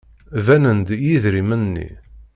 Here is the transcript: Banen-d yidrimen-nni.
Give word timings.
Banen-d 0.45 0.89
yidrimen-nni. 1.03 1.89